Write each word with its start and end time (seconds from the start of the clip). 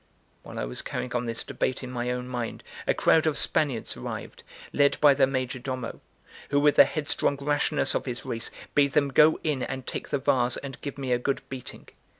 While 0.41 0.57
I 0.57 0.65
was 0.65 0.81
carrying 0.81 1.13
on 1.13 1.27
this 1.27 1.43
debate 1.43 1.83
in 1.83 1.91
my 1.91 2.09
own 2.09 2.27
mind, 2.27 2.63
a 2.87 2.93
crowd 2.95 3.27
of 3.27 3.37
Spaniards 3.37 3.95
arrived, 3.95 4.41
led 4.73 4.99
by 4.99 5.13
their 5.13 5.27
major 5.27 5.59
domo, 5.59 6.01
who, 6.49 6.59
with 6.59 6.77
the 6.77 6.85
headstrong 6.85 7.37
rashness 7.39 7.93
of 7.93 8.05
his 8.07 8.25
race, 8.25 8.49
bade 8.73 8.93
them 8.93 9.09
go 9.09 9.39
in 9.43 9.61
and 9.61 9.85
take 9.85 10.09
the 10.09 10.17
vase 10.17 10.57
and 10.57 10.81
give 10.81 10.97
me 10.97 11.11
a 11.11 11.19
good 11.19 11.43
beating. 11.49 11.87